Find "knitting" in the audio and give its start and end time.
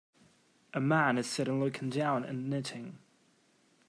2.49-2.97